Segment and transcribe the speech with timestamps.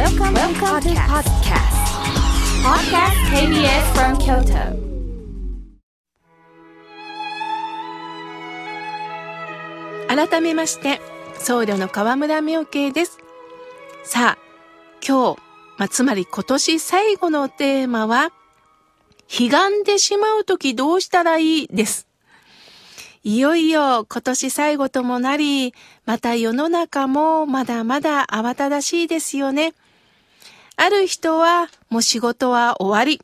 [0.00, 1.76] Welcome, Welcome to podcast.
[2.64, 4.72] Podcast KBS from Kyoto.
[10.08, 11.02] 改めまして、
[11.38, 13.18] 僧侶の河村明慶です。
[14.02, 14.38] さあ、
[15.06, 15.42] 今日、
[15.76, 18.32] まあ、つまり今年最後のテーマは、
[19.28, 22.06] 悲願でしまうときどうしたらいいです。
[23.22, 25.74] いよいよ今年最後ともなり、
[26.06, 29.74] また世の中もまだまだ慌ただしいですよね。
[30.82, 33.20] ある人はもう仕事は終わり。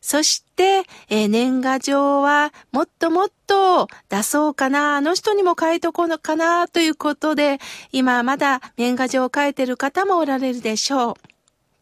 [0.00, 7.60] そして、えー年賀状はもっともっと出そうかな、あの人にも書いとこうのかな、ということで、
[7.92, 11.14] 今まだ年賀状を書いてる方もおられるでしょう。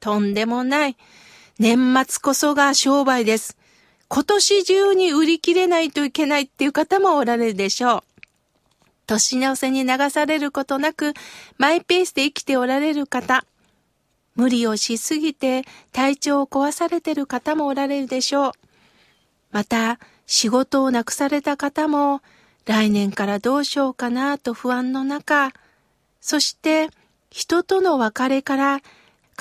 [0.00, 0.98] とんでもない。
[1.58, 3.56] 年末こそが商売です。
[4.08, 8.02] 今年中に売り切れないといけないっていう方もおられるでしょう。
[9.06, 11.14] 年の瀬に流されることなく、
[11.56, 13.46] マイペースで生きておられる方。
[14.36, 18.52] 無理をしすぎて体調を壊されてる方もおられるでしょう。
[19.50, 22.20] また、仕事をなくされた方も、
[22.66, 25.52] 来年からどうしようかなと不安の中、
[26.20, 26.90] そして、
[27.30, 28.80] 人との別れから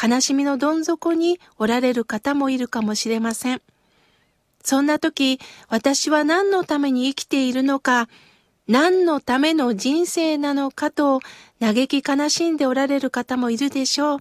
[0.02, 3.61] 悲しみのどん底におられる方もいるかもしれません。
[4.63, 8.09] そんな時、私は何のために生きているのか、
[8.67, 11.19] 何のための人生なのかと
[11.59, 14.19] 嘆き悲しんでおられる方もいるでしょう。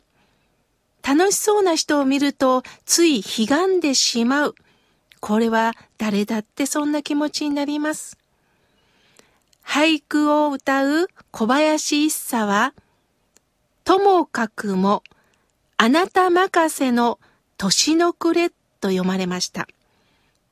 [1.06, 4.54] 楽しそうな人を見るとつい悲願でしまう。
[5.20, 8.18] これは誰だってそんな気持ちになります。
[9.64, 12.74] 俳句を歌う小林一茶は、
[13.84, 15.02] ともかくも、
[15.76, 17.18] あなた任せの
[17.56, 19.66] 年の暮れと読まれました。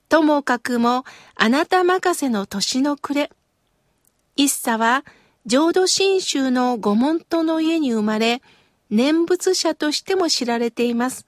[0.08, 3.30] ともかくも、あなた任せの年の暮れ。
[4.36, 5.04] 一茶は、
[5.46, 8.42] 浄土真宗の御門徒の家に生まれ、
[8.92, 11.26] 念仏者としても知られています。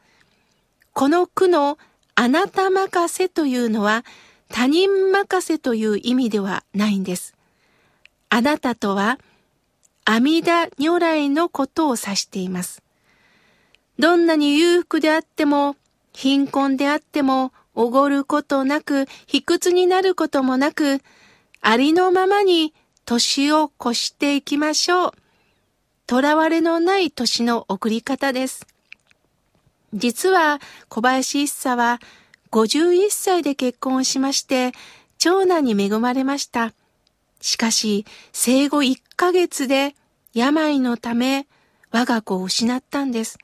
[0.93, 1.79] この句の
[2.15, 4.05] あなた任せというのは
[4.51, 7.35] 他人任せという意味ではないんです。
[8.29, 9.19] あなたとは
[10.05, 12.83] 阿弥陀如来のことを指しています。
[13.99, 15.77] どんなに裕福であっても、
[16.13, 21.01] 貧困であっても、おごることなく、卑屈になることもなく、
[21.63, 22.75] ありのままに
[23.07, 25.13] 年を越していきましょう。
[26.09, 28.67] 囚われのない年の送り方です。
[29.95, 32.01] 実は小林一茶は
[32.51, 34.73] 51歳で結婚しまして
[35.19, 36.73] 長男に恵まれました。
[37.41, 39.95] しかし生後1ヶ月で
[40.35, 41.47] 病のため
[41.91, 43.39] 我が子を失ったんです。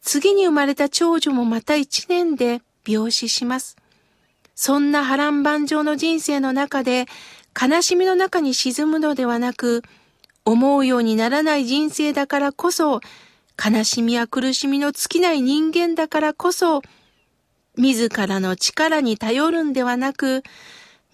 [0.00, 3.76] 次に生まれた長女もまた1年で病死します。
[4.54, 7.06] そんな波乱万丈の人生の中で
[7.60, 9.82] 悲しみの中に沈むのではなく
[10.44, 13.00] 思うようにならない人生だからこそ、
[13.62, 16.82] 悲しみや苦しみの尽きない人間だからこそ、
[17.76, 20.42] 自らの力に頼るんではなく、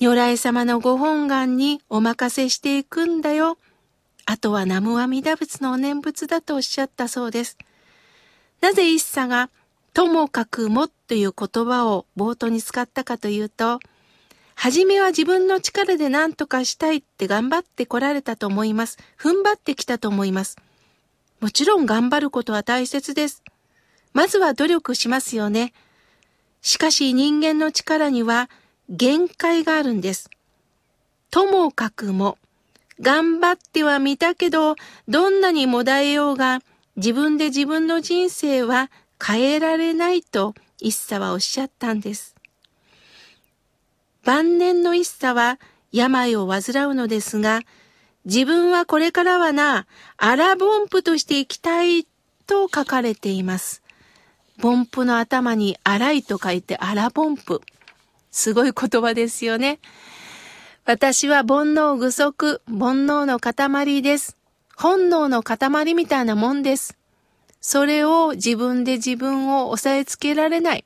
[0.01, 3.59] 如来様のご本願にお任せしていくんだよ。
[4.27, 7.59] あとは南無阿弥陀仏のお念仏だとおっしゃったそうです。
[8.61, 9.51] なぜ一茶が、
[9.93, 13.81] ともかくもという言葉を冒頭に使ったかというと、
[14.63, 18.99] はじめは自分の力で何とかしたいって頑張ってこられたと思います。
[19.19, 20.59] 踏ん張ってきたと思います。
[21.41, 23.43] もちろん頑張ることは大切です。
[24.13, 25.73] まずは努力しますよね。
[26.61, 28.51] しかし人間の力には
[28.91, 30.29] 限界があるんです。
[31.31, 32.37] ともかくも、
[33.01, 34.77] 頑張ってはみたけど、
[35.09, 36.61] どんなにもだえようが、
[36.97, 38.91] 自分で自分の人生は
[39.25, 42.40] 変えられないと一茶はおっしゃったんです。
[44.25, 45.59] 晩年の一茶は
[45.93, 47.61] 病を患うのですが、
[48.25, 49.87] 自分はこれからはな、
[50.17, 52.07] 荒凡夫として生きたい
[52.47, 53.83] と書かれています。
[54.63, 57.63] 凡夫の頭に荒いと書いて荒凡夫。
[58.31, 59.81] すごい言葉ですよね。
[60.85, 64.37] 私は煩悩具足、煩悩の塊です。
[64.77, 66.97] 本能の塊みたいなもんです。
[67.61, 70.85] それを自分で自分を抑えつけられない。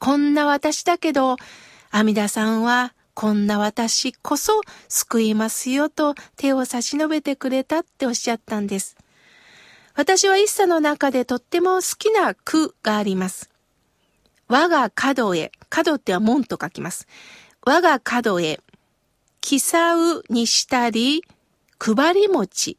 [0.00, 1.36] こんな私だけど、
[1.90, 8.96] 阿弥陀さんはこんな私こそ救いますよと手を差し伸べてくれたっておっしゃったんです。
[9.94, 13.48] 私は一茶の中でとっても好きな句があります。
[14.48, 17.06] 我が角へ、角っては門と書きます。
[17.64, 18.60] 我が角へ、
[19.40, 21.24] 競うにしたり、
[21.78, 22.76] 配り餅。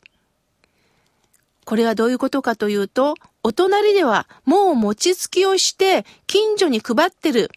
[1.65, 7.50] これはどういうことかというと、お隣ではもう餅つきをして近所に配ってる。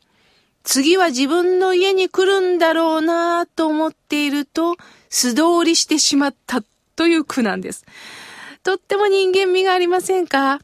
[0.62, 4.76] 次は自分の家に来るんだろうなと思っていると
[5.08, 6.62] 素通りしてしまった
[6.96, 7.84] という句なんです。
[8.62, 10.60] とっても人間味がありませんか？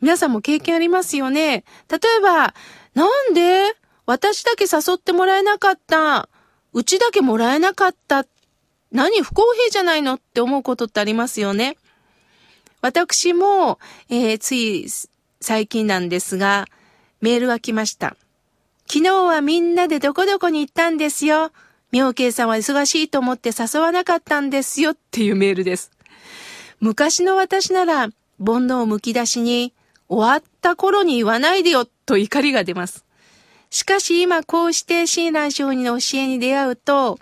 [0.00, 1.64] 皆さんも経験ありますよね。
[1.90, 2.54] 例えば、
[2.94, 3.74] なんで
[4.06, 6.28] 私だけ誘ってもらえなかった？
[6.72, 8.24] うちだけもらえなかった？
[8.90, 11.76] 何不公平じゃないのって思うことってありますよね。
[12.80, 13.78] 私も、
[14.08, 14.86] えー、つい
[15.40, 16.66] 最近なんですが、
[17.20, 18.16] メールが来ました。
[18.88, 21.50] 昨日はみんなでどこどこに行ったんですよ。
[21.92, 25.90] 妙慶さんは忙しいと思って誘わなかったんですよっていうメールです。
[26.80, 29.72] 昔の私なら、煩悩をむき出しに、
[30.08, 33.04] 終わった頃に言わないでよと怒りが出ます。
[33.70, 37.18] しかし今こうして親鸞上人の教えに出会うと、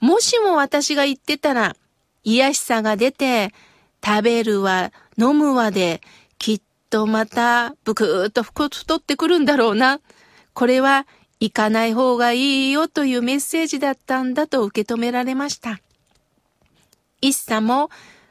[0.00, 1.76] もしも私が言ってたら、
[2.24, 3.52] 癒しさが出て、
[4.04, 6.00] 食べるわ、飲むわで、
[6.38, 6.60] きっ
[6.90, 10.00] とまた、ブクーっと太ってくるんだろうな。
[10.58, 11.06] これは、
[11.38, 15.78] 行かない方がいいよというメッセージだったんだと受け止められました。
[17.20, 17.90] 一茶も、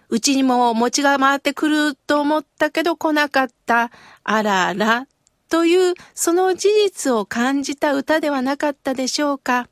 [0.10, 3.92] うちにも餅が回ってくると思ったけど来なかった。
[4.26, 5.08] あらあら。
[5.48, 9.70] という、その事実を感じた歌ではなかったでしょうか。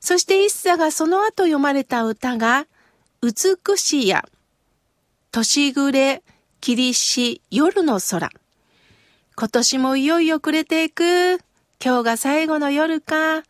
[0.00, 2.66] そして一茶がその後読まれた歌が、
[3.22, 4.28] 美しや、
[5.30, 6.22] 年暮れ、
[6.60, 8.28] 霧し、夜の空。
[9.34, 11.40] 今年もいよいよ暮れていく。
[11.84, 13.42] 今日が最後の夜か。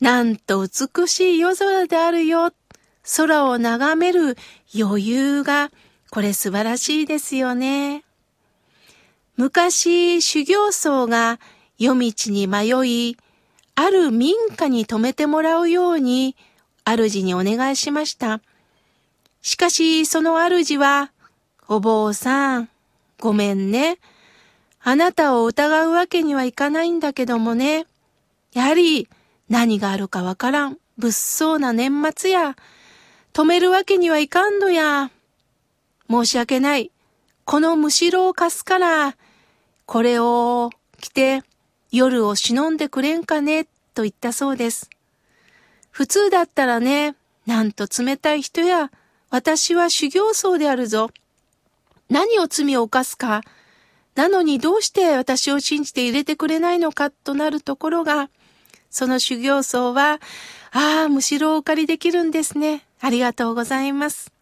[0.00, 2.52] なんと美しい夜空であるよ。
[3.16, 4.36] 空を眺める
[4.76, 5.70] 余裕が、
[6.10, 8.02] これ素晴らしいですよね。
[9.36, 11.38] 昔、修行僧が
[11.78, 13.16] 夜道に迷い、
[13.76, 16.34] ある民家に泊めてもらうように、
[16.84, 18.40] 主にお願いしました。
[19.40, 21.12] しかし、その主は、
[21.68, 22.68] お坊さん、
[23.20, 23.98] ごめんね。
[24.84, 27.86] あなたを疑うわけにはいかないんだけどもね。
[28.52, 29.08] やはり、
[29.48, 30.78] 何があるかわからん。
[30.98, 32.56] 物騒な年末や。
[33.32, 35.10] 止めるわけにはいかんのや。
[36.10, 36.90] 申し訳ない。
[37.44, 39.16] このむしろを貸すから、
[39.86, 40.70] これを
[41.00, 41.42] 着て、
[41.92, 43.64] 夜を忍んでくれんかね、
[43.94, 44.90] と言ったそうです。
[45.90, 47.14] 普通だったらね、
[47.46, 48.90] なんと冷たい人や、
[49.30, 51.10] 私は修行僧であるぞ。
[52.10, 53.42] 何を罪を犯すか。
[54.14, 58.28] なのにどうして私を信じて入れてくれないのかとなるところが、
[58.90, 60.20] その修行僧は、
[60.70, 62.86] ああ、むしろお借りできるんですね。
[63.00, 64.32] ありがとうございます。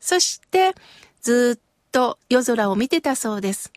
[0.00, 0.74] そして、
[1.22, 3.72] ずっと夜空を見てたそうです。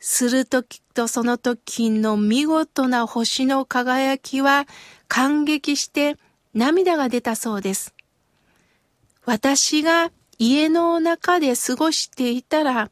[0.00, 4.66] するときとその時の見事な星の輝きは
[5.08, 6.16] 感激して
[6.54, 7.94] 涙が出たそうです。
[9.24, 12.90] 私が家の中で過ごしていたら、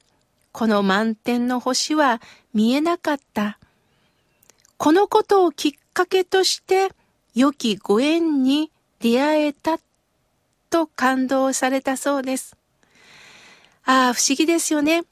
[0.56, 2.23] この満天の星は
[2.55, 3.58] 見えなかった。
[4.79, 6.88] このことをきっかけとして
[7.35, 9.79] 良きご縁に出会えた
[10.70, 12.56] と感動されたそうです。
[13.85, 15.03] ああ、不思議ですよね。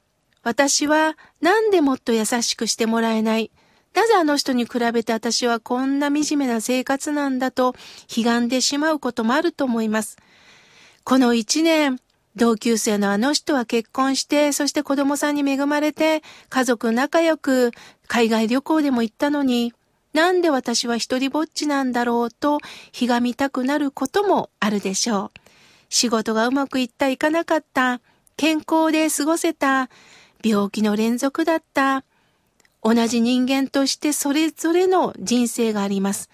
[0.42, 3.50] 私はなんでもっと優しくしてもらえない。
[3.92, 7.74] なぜあの人に比べて私はこんな惨めな生活なんだと
[8.16, 10.16] 悲願でしまうこともあると思います。
[11.04, 12.00] この一年、
[12.36, 17.70] 同級生のあの人は結婚して、そして子供さんに恵まれて、家族仲良く
[18.08, 19.72] 海外旅行でも行ったのに、
[20.12, 22.58] なんで私は一人ぼっちなんだろうと、
[22.92, 25.40] ひがみたくなることもあるでしょう。
[25.88, 28.00] 仕事がうまくいったいかなかった、
[28.36, 29.88] 健康で過ごせた、
[30.42, 32.04] 病気の連続だった。
[32.82, 36.28] 同じ人間としてそれぞれの人生があります。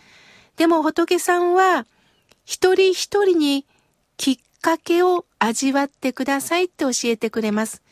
[0.56, 1.86] でも仏さんは
[2.44, 3.66] 一人一人に
[4.16, 7.82] きっかけを味わってくださいって教えてくれます。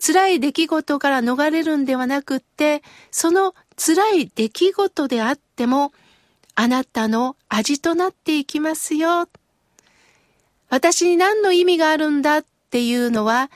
[0.00, 5.92] 辛い出来事から逃れるんではなくって、その辛い出来事であっても、
[6.54, 9.28] あなたの味となっていきますよ。
[10.70, 13.50] 私に何の意味があるんだっていうのは、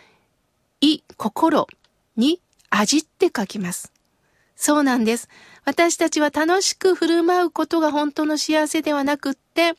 [0.80, 1.68] い、心
[2.16, 3.92] に味って書きます。
[4.56, 5.28] そうなんです。
[5.64, 9.74] 私たちは楽しく振る舞うことが本当の幸せではなくって、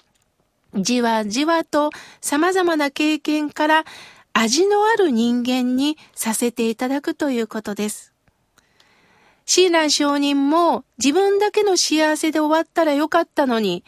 [0.76, 3.86] じわじわと様々な経験から
[4.34, 8.14] 味のある人間にさせていただくということです。
[9.46, 13.84] シーラン上人も自分だけの幸せで終わったらよかったのに、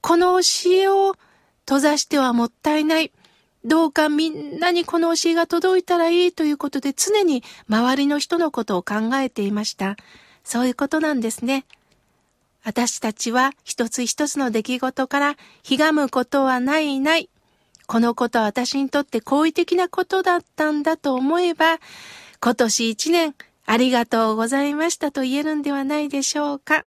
[0.00, 1.14] この教えを
[1.66, 3.12] 閉ざしてはもったいない。
[3.64, 9.96] どうかみんなにこの教えが届いたらいいということで常に周りの人のことを考えていました。
[10.44, 11.66] そういうことなんですね。
[12.62, 17.30] 私たちは一つ一つの出来事からひがむことはないない。
[17.86, 21.78] このことは私にとって好意的なことだったんだと思えば、
[22.40, 23.34] 今年一年
[23.66, 26.84] ありがとうございましたと言えるんではないでしょうか。